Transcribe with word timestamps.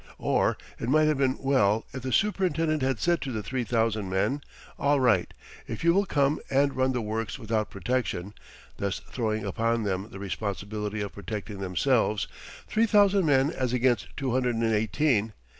Or, 0.17 0.57
it 0.79 0.89
might 0.89 1.05
have 1.07 1.19
been 1.19 1.37
well 1.39 1.85
if 1.93 2.01
the 2.01 2.11
superintendent 2.11 2.81
had 2.81 2.97
said 2.99 3.21
to 3.21 3.31
the 3.31 3.43
three 3.43 3.63
thousand 3.63 4.09
men, 4.09 4.41
"All 4.79 4.99
right, 4.99 5.31
if 5.67 5.83
you 5.83 5.93
will 5.93 6.07
come 6.07 6.39
and 6.49 6.75
run 6.75 6.91
the 6.93 7.03
works 7.03 7.37
without 7.37 7.69
protection," 7.69 8.33
thus 8.77 8.99
throwing 9.11 9.45
upon 9.45 9.83
them 9.83 10.07
the 10.09 10.17
responsibility 10.17 11.01
of 11.01 11.13
protecting 11.13 11.59
themselves 11.59 12.27
three 12.67 12.87
thousand 12.87 13.27
men 13.27 13.51
as 13.51 13.73
against 13.73 14.07
two 14.17 14.31
hundred 14.31 14.55
and 14.55 14.73
eighteen. 14.73 15.33